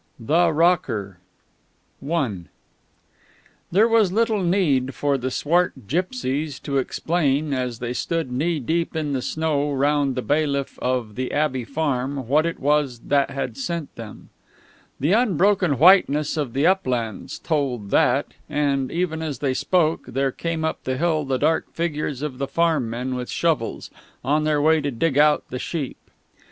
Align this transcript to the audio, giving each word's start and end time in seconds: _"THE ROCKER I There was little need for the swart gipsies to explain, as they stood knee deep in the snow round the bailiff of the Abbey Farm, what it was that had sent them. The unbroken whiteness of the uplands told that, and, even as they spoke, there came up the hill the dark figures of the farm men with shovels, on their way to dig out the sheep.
_"THE 0.27 0.51
ROCKER 0.51 1.19
I 2.11 2.39
There 3.71 3.87
was 3.87 4.11
little 4.11 4.41
need 4.41 4.95
for 4.95 5.15
the 5.15 5.29
swart 5.29 5.85
gipsies 5.87 6.57
to 6.61 6.79
explain, 6.79 7.53
as 7.53 7.77
they 7.77 7.93
stood 7.93 8.31
knee 8.31 8.59
deep 8.59 8.95
in 8.95 9.13
the 9.13 9.21
snow 9.21 9.71
round 9.71 10.15
the 10.15 10.23
bailiff 10.23 10.79
of 10.79 11.13
the 11.13 11.31
Abbey 11.31 11.65
Farm, 11.65 12.27
what 12.27 12.47
it 12.47 12.59
was 12.59 12.97
that 13.09 13.29
had 13.29 13.57
sent 13.57 13.95
them. 13.95 14.29
The 14.99 15.11
unbroken 15.11 15.77
whiteness 15.77 16.35
of 16.35 16.53
the 16.53 16.65
uplands 16.65 17.37
told 17.37 17.91
that, 17.91 18.33
and, 18.49 18.91
even 18.91 19.21
as 19.21 19.37
they 19.37 19.53
spoke, 19.53 20.05
there 20.07 20.31
came 20.31 20.65
up 20.65 20.83
the 20.83 20.97
hill 20.97 21.25
the 21.25 21.37
dark 21.37 21.71
figures 21.73 22.23
of 22.23 22.39
the 22.39 22.47
farm 22.47 22.89
men 22.89 23.13
with 23.13 23.29
shovels, 23.29 23.91
on 24.25 24.45
their 24.45 24.59
way 24.63 24.81
to 24.81 24.89
dig 24.89 25.19
out 25.19 25.43
the 25.51 25.59
sheep. 25.59 25.97